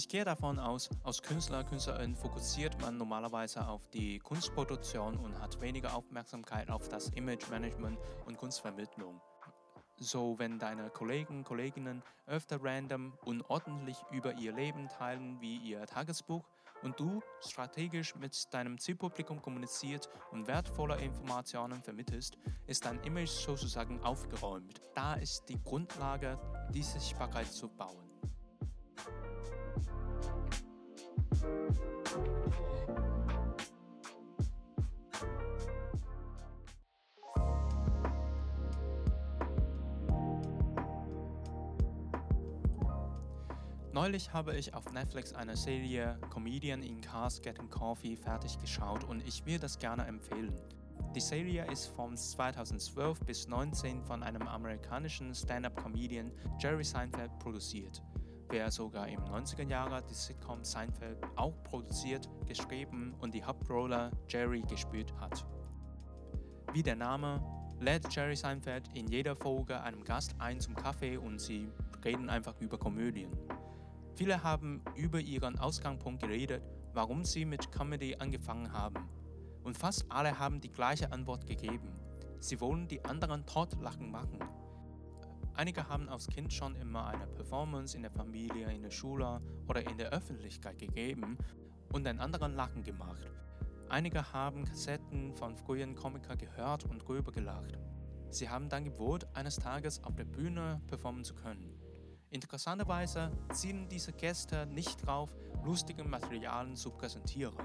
Ich 0.00 0.08
gehe 0.08 0.24
davon 0.24 0.58
aus, 0.58 0.88
als 1.04 1.20
Künstler, 1.20 1.62
Künstlerin 1.62 2.16
fokussiert 2.16 2.80
man 2.80 2.96
normalerweise 2.96 3.68
auf 3.68 3.86
die 3.88 4.18
Kunstproduktion 4.18 5.18
und 5.18 5.38
hat 5.38 5.60
weniger 5.60 5.94
Aufmerksamkeit 5.94 6.70
auf 6.70 6.88
das 6.88 7.10
Image-Management 7.10 7.98
und 8.24 8.38
Kunstvermittlung. 8.38 9.20
So, 9.98 10.38
wenn 10.38 10.58
deine 10.58 10.88
Kollegen, 10.88 11.44
Kolleginnen 11.44 12.02
öfter 12.24 12.58
random 12.62 13.12
und 13.26 13.42
ordentlich 13.50 13.98
über 14.10 14.32
ihr 14.38 14.54
Leben 14.54 14.88
teilen 14.88 15.38
wie 15.42 15.58
ihr 15.58 15.84
Tagesbuch 15.84 16.48
und 16.82 16.98
du 16.98 17.20
strategisch 17.40 18.16
mit 18.16 18.34
deinem 18.54 18.78
Zielpublikum 18.78 19.42
kommunizierst 19.42 20.08
und 20.30 20.46
wertvolle 20.46 20.96
Informationen 20.96 21.82
vermittelst, 21.82 22.38
ist 22.66 22.86
dein 22.86 23.00
Image 23.02 23.28
sozusagen 23.28 24.02
aufgeräumt. 24.02 24.80
Da 24.94 25.12
ist 25.16 25.44
die 25.50 25.62
Grundlage, 25.62 26.38
die 26.72 26.82
Sichtbarkeit 26.82 27.52
zu 27.52 27.68
bauen. 27.68 28.09
Neulich 43.92 44.32
habe 44.32 44.56
ich 44.56 44.72
auf 44.72 44.90
Netflix 44.92 45.34
eine 45.34 45.56
Serie 45.56 46.18
Comedian 46.30 46.82
in 46.82 47.00
Cars 47.00 47.42
Getting 47.42 47.68
Coffee 47.68 48.16
fertig 48.16 48.58
geschaut 48.58 49.04
und 49.04 49.20
ich 49.26 49.44
will 49.44 49.58
das 49.58 49.78
gerne 49.78 50.06
empfehlen. 50.06 50.54
Die 51.14 51.20
Serie 51.20 51.70
ist 51.70 51.88
von 51.88 52.16
2012 52.16 53.20
bis 53.20 53.42
2019 53.42 54.02
von 54.02 54.22
einem 54.22 54.48
amerikanischen 54.48 55.34
Stand-up-Comedian 55.34 56.32
Jerry 56.58 56.84
Seinfeld 56.84 57.38
produziert 57.40 58.02
wer 58.50 58.70
sogar 58.70 59.08
im 59.08 59.20
90er 59.20 59.68
Jahre 59.68 60.02
die 60.02 60.14
Sitcom 60.14 60.64
Seinfeld 60.64 61.18
auch 61.36 61.54
produziert, 61.62 62.28
geschrieben 62.46 63.14
und 63.20 63.32
die 63.32 63.44
Hauptrolle 63.44 64.10
Jerry 64.28 64.62
gespielt 64.62 65.12
hat. 65.20 65.46
Wie 66.72 66.82
der 66.82 66.96
Name 66.96 67.42
lädt 67.80 68.12
Jerry 68.14 68.36
Seinfeld 68.36 68.88
in 68.94 69.06
jeder 69.06 69.36
Folge 69.36 69.80
einem 69.80 70.04
Gast 70.04 70.34
ein 70.38 70.60
zum 70.60 70.74
Kaffee 70.74 71.16
und 71.16 71.40
sie 71.40 71.70
reden 72.04 72.28
einfach 72.28 72.54
über 72.60 72.78
Komödien. 72.78 73.30
Viele 74.16 74.42
haben 74.42 74.82
über 74.96 75.20
ihren 75.20 75.58
Ausgangspunkt 75.58 76.22
geredet, 76.22 76.62
warum 76.92 77.24
sie 77.24 77.44
mit 77.44 77.70
Comedy 77.70 78.16
angefangen 78.16 78.72
haben. 78.72 79.08
Und 79.62 79.76
fast 79.76 80.06
alle 80.10 80.38
haben 80.38 80.60
die 80.60 80.72
gleiche 80.72 81.12
Antwort 81.12 81.46
gegeben. 81.46 81.92
Sie 82.40 82.60
wollen 82.60 82.88
die 82.88 83.04
anderen 83.04 83.46
totlachen 83.46 84.10
machen. 84.10 84.38
Einige 85.60 85.86
haben 85.90 86.08
als 86.08 86.26
Kind 86.26 86.54
schon 86.54 86.74
immer 86.76 87.08
eine 87.08 87.26
Performance 87.26 87.94
in 87.94 88.00
der 88.00 88.10
Familie, 88.10 88.72
in 88.72 88.80
der 88.80 88.90
Schule 88.90 89.42
oder 89.68 89.86
in 89.86 89.98
der 89.98 90.08
Öffentlichkeit 90.08 90.78
gegeben 90.78 91.36
und 91.92 92.04
den 92.06 92.18
anderen 92.18 92.54
lachen 92.54 92.82
gemacht. 92.82 93.30
Einige 93.90 94.32
haben 94.32 94.64
Kassetten 94.64 95.34
von 95.34 95.54
frühen 95.58 95.94
Komikern 95.94 96.38
gehört 96.38 96.84
und 96.84 97.06
drüber 97.06 97.30
gelacht. 97.30 97.76
Sie 98.30 98.48
haben 98.48 98.70
dann 98.70 98.84
gewollt, 98.84 99.26
eines 99.36 99.56
Tages 99.56 100.02
auf 100.02 100.16
der 100.16 100.24
Bühne 100.24 100.80
performen 100.86 101.24
zu 101.24 101.34
können. 101.34 101.78
Interessanterweise 102.30 103.30
zielen 103.52 103.86
diese 103.90 104.14
Gäste 104.14 104.64
nicht 104.64 105.06
drauf, 105.06 105.28
lustige 105.62 106.04
Materialien 106.04 106.74
zu 106.74 106.90
präsentieren. 106.90 107.58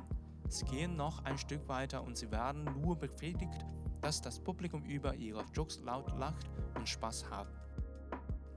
Sie 0.50 0.66
gehen 0.66 0.98
noch 0.98 1.24
ein 1.24 1.38
Stück 1.38 1.66
weiter 1.70 2.04
und 2.04 2.18
sie 2.18 2.30
werden 2.30 2.66
nur 2.82 3.00
befriedigt, 3.00 3.66
dass 4.02 4.20
das 4.20 4.38
Publikum 4.38 4.84
über 4.84 5.16
ihre 5.16 5.46
Jokes 5.54 5.80
laut 5.80 6.12
lacht 6.20 6.50
und 6.76 6.90
Spaß 6.90 7.30
hat. 7.30 7.48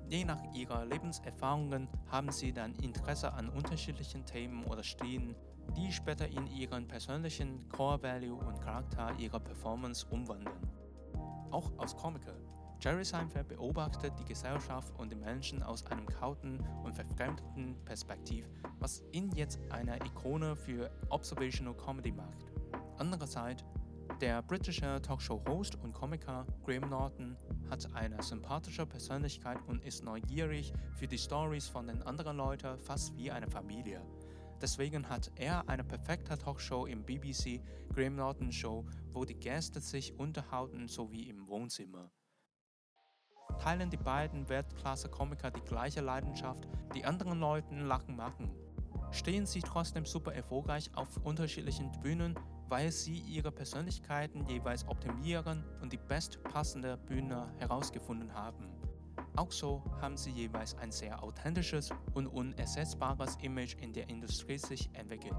Je 0.08 0.24
nach 0.24 0.42
ihrer 0.54 0.86
Lebenserfahrungen 0.86 1.86
haben 2.10 2.32
sie 2.32 2.50
dann 2.50 2.74
Interesse 2.76 3.30
an 3.34 3.50
unterschiedlichen 3.50 4.24
Themen 4.24 4.64
oder 4.64 4.82
Stilen, 4.82 5.34
die 5.76 5.92
später 5.92 6.26
in 6.26 6.46
ihren 6.46 6.88
persönlichen 6.88 7.68
Core 7.68 8.02
Value 8.02 8.38
und 8.38 8.58
Charakter 8.62 9.12
ihrer 9.18 9.38
Performance 9.38 10.06
umwandeln. 10.08 10.56
Auch 11.50 11.70
als 11.78 11.94
Komiker. 11.94 12.34
Jerry 12.80 13.04
Seinfeld 13.04 13.48
beobachtet 13.48 14.14
die 14.18 14.24
Gesellschaft 14.24 14.98
und 14.98 15.12
die 15.12 15.16
Menschen 15.16 15.62
aus 15.62 15.84
einem 15.86 16.06
kauten 16.06 16.58
und 16.84 16.94
verfremdeten 16.94 17.76
Perspektiv, 17.84 18.46
was 18.78 19.02
ihn 19.12 19.30
jetzt 19.32 19.58
eine 19.70 19.96
Ikone 19.96 20.56
für 20.56 20.90
Observational 21.10 21.74
Comedy 21.74 22.12
macht. 22.12 22.46
Andererseits 22.96 23.62
der 24.20 24.42
britische 24.42 25.00
Talkshow-Host 25.00 25.76
und 25.76 25.92
Komiker 25.92 26.46
Graham 26.64 26.90
Norton 26.90 27.36
hat 27.70 27.94
eine 27.94 28.22
sympathische 28.22 28.86
Persönlichkeit 28.86 29.58
und 29.66 29.84
ist 29.84 30.02
neugierig 30.02 30.72
für 30.94 31.06
die 31.06 31.18
Stories 31.18 31.68
von 31.68 31.86
den 31.86 32.02
anderen 32.02 32.36
Leuten, 32.36 32.78
fast 32.78 33.16
wie 33.16 33.30
eine 33.30 33.48
Familie. 33.48 34.02
Deswegen 34.60 35.08
hat 35.08 35.30
er 35.36 35.68
eine 35.68 35.84
perfekte 35.84 36.36
Talkshow 36.36 36.86
im 36.86 37.04
BBC 37.04 37.60
Graham 37.94 38.16
Norton 38.16 38.50
Show, 38.50 38.84
wo 39.12 39.24
die 39.24 39.38
Gäste 39.38 39.80
sich 39.80 40.18
unterhalten, 40.18 40.88
so 40.88 41.12
wie 41.12 41.28
im 41.28 41.46
Wohnzimmer. 41.46 42.10
teilen 43.60 43.90
die 43.90 43.96
beiden 43.96 44.48
Weltklasse-Komiker 44.48 45.50
die 45.50 45.62
gleiche 45.62 46.00
Leidenschaft, 46.00 46.68
die 46.94 47.04
anderen 47.04 47.40
Leuten 47.40 47.86
lachen 47.86 48.16
machen. 48.16 48.50
Stehen 49.10 49.46
sie 49.46 49.60
trotzdem 49.60 50.04
super 50.04 50.34
erfolgreich 50.34 50.90
auf 50.94 51.16
unterschiedlichen 51.24 51.90
Bühnen, 52.02 52.38
weil 52.68 52.92
sie 52.92 53.18
ihre 53.20 53.50
Persönlichkeiten 53.50 54.46
jeweils 54.46 54.86
optimieren 54.86 55.64
und 55.80 55.92
die 55.92 55.98
bestpassende 55.98 56.96
Bühne 56.96 57.52
herausgefunden 57.58 58.34
haben. 58.34 58.68
Auch 59.36 59.52
so 59.52 59.82
haben 60.00 60.16
sie 60.16 60.30
jeweils 60.30 60.76
ein 60.78 60.90
sehr 60.90 61.22
authentisches 61.22 61.90
und 62.14 62.26
unersetzbares 62.26 63.36
Image 63.40 63.76
in 63.80 63.92
der 63.92 64.08
Industrie 64.08 64.58
sich 64.58 64.90
entwickelt. 64.94 65.36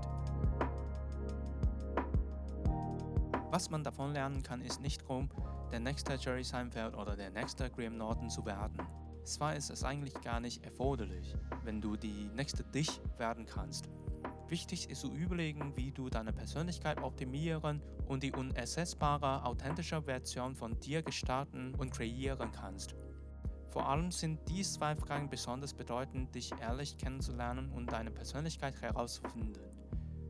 Was 3.52 3.70
man 3.70 3.84
davon 3.84 4.14
lernen 4.14 4.44
kann, 4.44 4.62
ist 4.62 4.80
nicht 4.80 5.02
darum, 5.02 5.30
der 5.72 5.80
nächste 5.80 6.14
Jerry 6.16 6.44
Seinfeld 6.44 6.96
oder 6.96 7.16
der 7.16 7.30
nächste 7.32 7.70
Graham 7.70 7.98
Norton 7.98 8.30
zu 8.30 8.46
werden. 8.46 8.78
Zwar 9.24 9.56
ist 9.56 9.70
es 9.70 9.84
eigentlich 9.84 10.14
gar 10.22 10.40
nicht 10.40 10.64
erforderlich, 10.64 11.36
wenn 11.64 11.82
du 11.82 11.96
die 11.96 12.30
nächste 12.36 12.64
dich 12.64 13.02
werden 13.18 13.46
kannst. 13.46 13.90
Wichtig 14.48 14.90
ist 14.90 15.02
zu 15.02 15.14
überlegen, 15.14 15.74
wie 15.76 15.92
du 15.92 16.10
deine 16.10 16.34
Persönlichkeit 16.34 17.02
optimieren 17.04 17.82
und 18.08 18.24
die 18.24 18.32
unersetzbare, 18.32 19.46
authentische 19.46 20.02
Version 20.02 20.56
von 20.56 20.80
dir 20.80 21.04
gestalten 21.04 21.76
und 21.76 21.92
kreieren 21.92 22.52
kannst. 22.52 22.96
Vor 23.70 23.88
allem 23.88 24.12
sind 24.12 24.40
dies 24.50 24.74
zwei 24.74 24.96
Fragen 24.96 25.30
besonders 25.30 25.76
bedeutend, 25.76 26.34
dich 26.34 26.52
ehrlich 26.60 26.98
kennenzulernen 26.98 27.72
und 27.72 27.92
deine 27.92 28.10
Persönlichkeit 28.10 28.82
herauszufinden. 28.82 29.62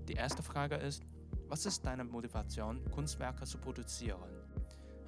Die 0.09 0.13
erste 0.13 0.43
Frage 0.43 0.75
ist, 0.75 1.03
was 1.47 1.65
ist 1.65 1.85
deine 1.85 2.03
Motivation, 2.03 2.83
Kunstwerke 2.91 3.45
zu 3.45 3.57
produzieren? 3.57 4.38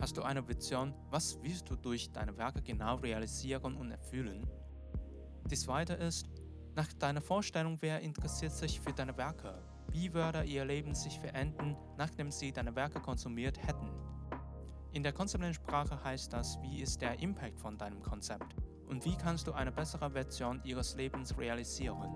Hast 0.01 0.17
du 0.17 0.23
eine 0.23 0.47
Vision, 0.47 0.95
was 1.11 1.37
willst 1.43 1.69
du 1.69 1.75
durch 1.75 2.11
deine 2.11 2.35
Werke 2.35 2.63
genau 2.63 2.95
realisieren 2.95 3.75
und 3.75 3.91
erfüllen? 3.91 4.47
Die 5.45 5.55
zweite 5.55 5.93
ist, 5.93 6.25
nach 6.75 6.91
deiner 6.93 7.21
Vorstellung, 7.21 7.77
wer 7.81 7.99
interessiert 7.99 8.51
sich 8.51 8.81
für 8.81 8.93
deine 8.93 9.15
Werke? 9.15 9.61
Wie 9.91 10.11
würde 10.11 10.43
ihr 10.43 10.65
Leben 10.65 10.95
sich 10.95 11.19
verändern, 11.19 11.77
nachdem 11.99 12.31
sie 12.31 12.51
deine 12.51 12.75
Werke 12.75 12.99
konsumiert 12.99 13.61
hätten? 13.61 13.91
In 14.91 15.03
der 15.03 15.13
konzeptuellen 15.13 15.53
Sprache 15.53 16.03
heißt 16.03 16.33
das, 16.33 16.59
wie 16.63 16.81
ist 16.81 16.99
der 16.99 17.19
Impact 17.19 17.59
von 17.59 17.77
deinem 17.77 18.01
Konzept 18.01 18.55
und 18.87 19.05
wie 19.05 19.15
kannst 19.15 19.45
du 19.45 19.51
eine 19.51 19.71
bessere 19.71 20.09
Version 20.09 20.61
ihres 20.63 20.95
Lebens 20.95 21.37
realisieren. 21.37 22.09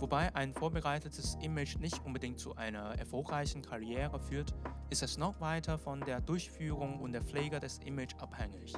Wobei 0.00 0.32
ein 0.36 0.54
vorbereitetes 0.54 1.36
Image 1.42 1.76
nicht 1.78 2.04
unbedingt 2.04 2.38
zu 2.38 2.54
einer 2.54 2.96
erfolgreichen 2.98 3.62
Karriere 3.62 4.20
führt, 4.20 4.54
ist 4.90 5.02
es 5.02 5.18
noch 5.18 5.40
weiter 5.40 5.76
von 5.76 6.00
der 6.00 6.20
Durchführung 6.20 7.00
und 7.00 7.12
der 7.12 7.22
Pflege 7.22 7.58
des 7.58 7.78
Images 7.78 8.16
abhängig. 8.20 8.74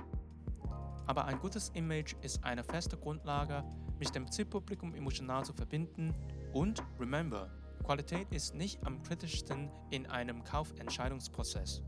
Aber 1.06 1.26
ein 1.26 1.38
gutes 1.38 1.68
Image 1.70 2.14
ist 2.22 2.42
eine 2.42 2.64
feste 2.64 2.96
Grundlage, 2.96 3.64
mit 3.98 4.14
dem 4.14 4.30
Zielpublikum 4.30 4.94
emotional 4.94 5.44
zu 5.44 5.52
verbinden 5.52 6.14
und, 6.54 6.82
remember, 6.98 7.50
Qualität 7.84 8.32
ist 8.32 8.54
nicht 8.54 8.82
am 8.86 9.02
kritischsten 9.02 9.70
in 9.90 10.06
einem 10.06 10.42
Kaufentscheidungsprozess. 10.42 11.82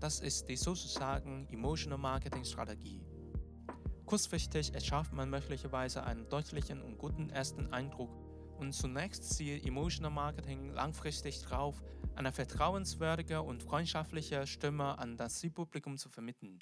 Das 0.00 0.20
ist 0.20 0.48
die 0.48 0.56
sozusagen 0.56 1.46
Emotional 1.50 1.98
Marketing 1.98 2.44
Strategie. 2.44 3.04
Kurzfristig 4.06 4.72
erschafft 4.72 5.12
man 5.12 5.28
möglicherweise 5.28 6.04
einen 6.04 6.28
deutlichen 6.28 6.80
und 6.80 6.96
guten 6.96 7.28
ersten 7.28 7.72
Eindruck 7.72 8.25
und 8.58 8.72
zunächst 8.72 9.36
zielt 9.36 9.64
Emotional 9.64 10.10
Marketing 10.10 10.70
langfristig 10.70 11.42
darauf, 11.42 11.82
eine 12.14 12.32
vertrauenswürdige 12.32 13.42
und 13.42 13.62
freundschaftliche 13.62 14.46
Stimme 14.46 14.98
an 14.98 15.16
das 15.16 15.40
Zielpublikum 15.40 15.96
zu 15.96 16.08
vermitteln. 16.08 16.58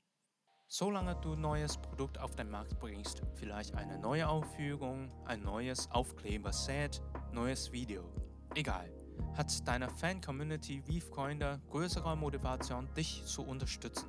Solange 0.66 1.14
du 1.20 1.36
neues 1.36 1.76
Produkt 1.76 2.18
auf 2.18 2.34
den 2.34 2.50
Markt 2.50 2.78
bringst, 2.78 3.22
vielleicht 3.34 3.74
eine 3.74 3.98
neue 3.98 4.28
Aufführung, 4.28 5.12
ein 5.26 5.42
neues 5.42 5.90
Aufkleber-Set, 5.90 7.02
neues 7.32 7.70
Video, 7.70 8.10
Egal. 8.56 8.88
Hat 9.36 9.66
deine 9.66 9.90
Fan-Community 9.90 10.80
wie 10.86 11.00
Freunde 11.00 11.60
größere 11.70 12.16
Motivation, 12.16 12.88
dich 12.94 13.24
zu 13.24 13.42
unterstützen. 13.42 14.08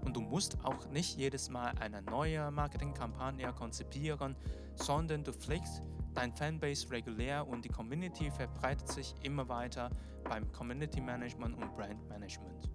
Und 0.00 0.16
du 0.16 0.22
musst 0.22 0.64
auch 0.64 0.88
nicht 0.88 1.18
jedes 1.18 1.50
Mal 1.50 1.74
eine 1.78 2.00
neue 2.00 2.50
Marketingkampagne 2.50 3.52
konzipieren, 3.52 4.34
sondern 4.76 5.24
du 5.24 5.32
pflegst 5.32 5.82
dein 6.14 6.32
Fanbase 6.32 6.90
regulär 6.90 7.46
und 7.46 7.64
die 7.64 7.68
Community 7.68 8.30
verbreitet 8.30 8.88
sich 8.88 9.14
immer 9.22 9.48
weiter 9.48 9.90
beim 10.24 10.50
Community 10.52 11.00
Management 11.00 11.56
und 11.56 11.74
Brand 11.74 12.08
Management. 12.08 12.70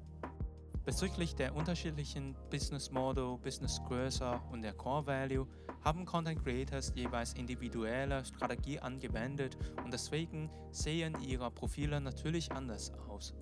Bezüglich 0.85 1.35
der 1.35 1.53
unterschiedlichen 1.53 2.33
Business 2.49 2.91
Model, 2.91 3.37
Business 3.37 3.81
Größe 3.87 4.39
und 4.51 4.61
der 4.61 4.71
Core 4.71 5.05
Value 5.05 5.47
haben 5.83 6.05
Content 6.05 6.41
Creators 6.43 6.93
jeweils 6.95 7.33
individuelle 7.33 8.23
Strategie 8.23 8.79
angewendet 8.79 9.57
und 9.83 9.93
deswegen 9.93 10.49
sehen 10.71 11.17
ihre 11.21 11.51
Profile 11.51 11.99
natürlich 11.99 12.51
anders 12.53 12.93
aus. 13.09 13.33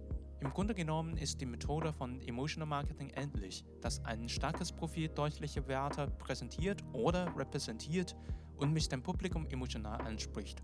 Im 0.42 0.52
Grunde 0.52 0.74
genommen 0.74 1.18
ist 1.18 1.40
die 1.40 1.46
Methode 1.46 1.94
von 1.94 2.20
Emotional 2.22 2.68
Marketing 2.68 3.12
ähnlich, 3.16 3.64
dass 3.82 4.04
ein 4.06 4.28
starkes 4.28 4.72
Profil 4.72 5.10
deutliche 5.10 5.68
Werte 5.68 6.08
präsentiert 6.20 6.84
oder 6.94 7.32
repräsentiert 7.38 8.16
und 8.58 8.74
mich 8.74 8.90
dem 8.90 9.02
Publikum 9.02 9.46
emotional 9.48 10.02
anspricht. 10.02 10.62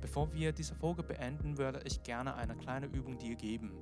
Bevor 0.00 0.32
wir 0.32 0.52
diese 0.52 0.74
Folge 0.74 1.02
beenden, 1.02 1.58
würde 1.58 1.82
ich 1.84 2.02
gerne 2.02 2.34
eine 2.34 2.56
kleine 2.56 2.86
Übung 2.86 3.18
dir 3.18 3.36
geben. 3.36 3.72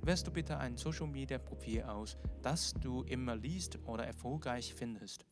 Wählst 0.00 0.26
du 0.26 0.30
bitte 0.30 0.56
ein 0.56 0.76
Social 0.76 1.06
Media 1.06 1.38
Profil 1.38 1.82
aus, 1.82 2.16
das 2.40 2.72
du 2.74 3.02
immer 3.02 3.36
liest 3.36 3.78
oder 3.84 4.06
erfolgreich 4.06 4.72
findest. 4.74 5.26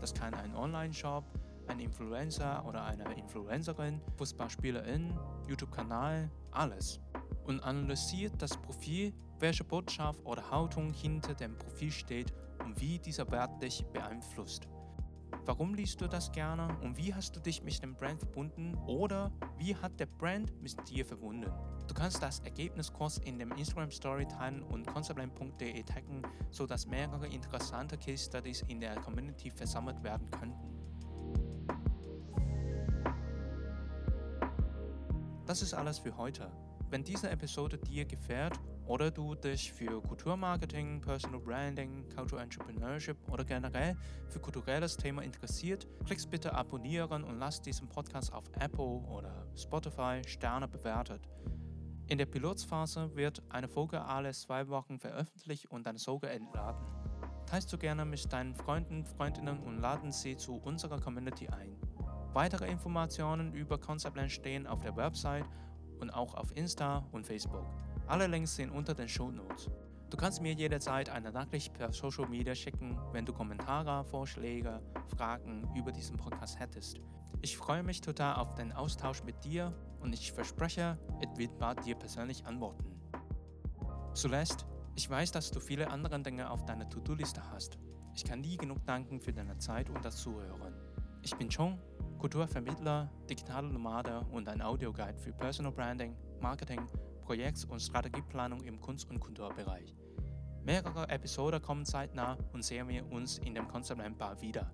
Das 0.00 0.14
kann 0.14 0.32
ein 0.34 0.54
Online-Shop, 0.54 1.24
ein 1.66 1.80
Influencer 1.80 2.64
oder 2.64 2.84
eine 2.84 3.12
Influencerin, 3.14 4.00
Fußballspielerin, 4.16 5.18
YouTube-Kanal, 5.48 6.30
alles. 6.50 7.00
Und 7.44 7.60
analysiert 7.60 8.40
das 8.40 8.56
Profil, 8.56 9.12
welche 9.40 9.64
Botschaft 9.64 10.24
oder 10.24 10.50
Haltung 10.50 10.92
hinter 10.92 11.34
dem 11.34 11.58
Profil 11.58 11.90
steht 11.90 12.32
und 12.64 12.80
wie 12.80 12.98
dieser 12.98 13.30
Wert 13.30 13.62
dich 13.62 13.84
beeinflusst. 13.92 14.68
Warum 15.44 15.74
liest 15.74 16.00
du 16.00 16.06
das 16.06 16.30
gerne 16.30 16.68
und 16.82 16.96
wie 16.96 17.12
hast 17.12 17.34
du 17.34 17.40
dich 17.40 17.62
mit 17.64 17.82
dem 17.82 17.96
Brand 17.96 18.20
verbunden 18.20 18.76
oder 18.86 19.32
wie 19.58 19.74
hat 19.74 19.98
der 19.98 20.06
Brand 20.06 20.52
mit 20.62 20.76
dir 20.88 21.04
verbunden? 21.04 21.50
Du 21.88 21.94
kannst 21.94 22.22
das 22.22 22.38
Ergebnis 22.40 22.92
kurz 22.92 23.18
in 23.18 23.38
dem 23.38 23.50
Instagram 23.52 23.90
Story 23.90 24.26
teilen 24.26 24.62
und 24.62 24.86
conceptline.de 24.86 25.82
taggen, 25.82 26.22
sodass 26.50 26.86
mehrere 26.86 27.26
interessante 27.26 27.98
Case 27.98 28.24
Studies 28.24 28.62
in 28.68 28.80
der 28.80 28.94
Community 29.00 29.50
versammelt 29.50 30.02
werden 30.04 30.30
könnten. 30.30 30.72
Das 35.44 35.60
ist 35.60 35.74
alles 35.74 35.98
für 35.98 36.16
heute. 36.16 36.52
Wenn 36.88 37.02
diese 37.02 37.28
Episode 37.30 37.78
dir 37.78 38.04
gefällt 38.04 38.60
oder 38.86 39.10
du 39.10 39.34
dich 39.34 39.72
für 39.72 40.02
Kulturmarketing, 40.02 41.00
Personal 41.00 41.40
Branding, 41.40 42.08
Cultural 42.14 42.44
Entrepreneurship 42.44 43.16
oder 43.30 43.44
generell 43.44 43.96
für 44.28 44.40
kulturelles 44.40 44.96
Thema 44.96 45.22
interessiert, 45.22 45.86
klickst 46.04 46.30
bitte 46.30 46.52
abonnieren 46.54 47.24
und 47.24 47.38
lass 47.38 47.60
diesen 47.60 47.88
Podcast 47.88 48.32
auf 48.32 48.44
Apple 48.58 48.84
oder 48.84 49.46
Spotify 49.56 50.22
Sterne 50.26 50.68
bewertet. 50.68 51.28
In 52.08 52.18
der 52.18 52.26
Pilotsphase 52.26 53.14
wird 53.14 53.42
eine 53.48 53.68
Folge 53.68 54.04
alle 54.04 54.32
zwei 54.32 54.68
Wochen 54.68 54.98
veröffentlicht 54.98 55.70
und 55.70 55.86
dann 55.86 55.96
sogar 55.96 56.32
entladen. 56.32 56.84
Teilst 57.46 57.72
du 57.72 57.78
gerne 57.78 58.04
mit 58.04 58.32
deinen 58.32 58.54
Freunden, 58.54 59.04
Freundinnen 59.04 59.60
und 59.60 59.78
laden 59.78 60.12
sie 60.12 60.36
zu 60.36 60.56
unserer 60.56 61.00
Community 61.00 61.48
ein. 61.48 61.76
Weitere 62.32 62.70
Informationen 62.70 63.52
über 63.52 63.78
Conceptland 63.78 64.32
stehen 64.32 64.66
auf 64.66 64.80
der 64.80 64.96
Website 64.96 65.44
und 66.00 66.10
auch 66.10 66.34
auf 66.34 66.54
Insta 66.56 67.06
und 67.12 67.26
Facebook. 67.26 67.66
Alle 68.12 68.26
Links 68.26 68.56
sind 68.56 68.70
unter 68.70 68.92
den 68.92 69.08
Show 69.08 69.30
Notes. 69.30 69.70
Du 70.10 70.18
kannst 70.18 70.42
mir 70.42 70.52
jederzeit 70.52 71.08
eine 71.08 71.32
Nachricht 71.32 71.72
per 71.72 71.94
Social 71.94 72.28
Media 72.28 72.54
schicken, 72.54 73.00
wenn 73.12 73.24
du 73.24 73.32
Kommentare, 73.32 74.04
Vorschläge, 74.04 74.82
Fragen 75.16 75.66
über 75.74 75.92
diesen 75.92 76.18
Podcast 76.18 76.60
hättest. 76.60 77.00
Ich 77.40 77.56
freue 77.56 77.82
mich 77.82 78.02
total 78.02 78.34
auf 78.34 78.54
den 78.54 78.70
Austausch 78.72 79.24
mit 79.24 79.42
dir 79.42 79.72
und 80.00 80.12
ich 80.12 80.30
verspreche, 80.30 80.98
es 81.22 81.38
wird 81.38 81.56
bald 81.58 81.86
dir 81.86 81.94
persönlich 81.94 82.44
antworten. 82.44 83.00
Zuletzt, 84.12 84.66
ich 84.94 85.08
weiß, 85.08 85.32
dass 85.32 85.50
du 85.50 85.58
viele 85.58 85.90
andere 85.90 86.20
Dinge 86.20 86.50
auf 86.50 86.66
deiner 86.66 86.90
To-Do-Liste 86.90 87.50
hast. 87.50 87.78
Ich 88.14 88.24
kann 88.24 88.42
nie 88.42 88.58
genug 88.58 88.84
danken 88.84 89.20
für 89.20 89.32
deine 89.32 89.56
Zeit 89.56 89.88
und 89.88 90.04
das 90.04 90.18
Zuhören. 90.18 90.74
Ich 91.22 91.34
bin 91.34 91.48
Chong, 91.48 91.80
Kulturvermittler, 92.18 93.10
digitaler 93.30 93.70
Nomade 93.70 94.20
und 94.32 94.50
ein 94.50 94.60
Audioguide 94.60 95.18
für 95.18 95.32
Personal 95.32 95.72
Branding, 95.72 96.14
Marketing 96.42 96.86
Projekts- 97.22 97.64
und 97.64 97.80
Strategieplanung 97.80 98.62
im 98.62 98.80
Kunst- 98.80 99.10
und 99.10 99.20
Kulturbereich. 99.20 99.94
Mehrere 100.64 101.08
Episoden 101.08 101.60
kommen 101.60 101.84
zeitnah 101.84 102.36
und 102.52 102.62
sehen 102.62 102.88
wir 102.88 103.10
uns 103.10 103.38
in 103.38 103.54
dem 103.54 103.66
Concept 103.68 104.18
Bar 104.18 104.40
wieder. 104.40 104.72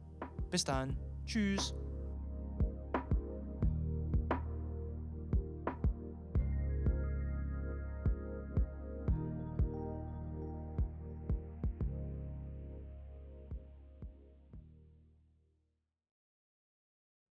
Bis 0.51 0.65
dann, 0.65 0.97
tschüss! 1.25 1.75